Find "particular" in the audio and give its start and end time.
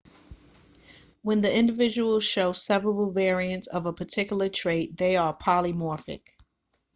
3.93-4.49